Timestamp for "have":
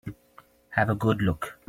0.71-0.89